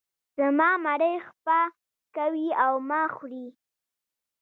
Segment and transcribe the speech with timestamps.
[0.37, 1.59] زما مرۍ خپه
[2.15, 3.45] کوې او ما خورې.